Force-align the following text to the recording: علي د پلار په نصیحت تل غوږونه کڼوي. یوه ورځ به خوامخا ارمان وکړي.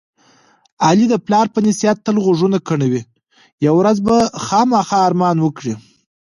علي 0.87 1.05
د 1.09 1.15
پلار 1.25 1.45
په 1.53 1.59
نصیحت 1.67 1.97
تل 2.05 2.15
غوږونه 2.23 2.57
کڼوي. 2.67 3.01
یوه 3.65 3.77
ورځ 3.79 3.97
به 4.07 4.15
خوامخا 4.43 4.97
ارمان 5.07 5.37
وکړي. 5.41 5.73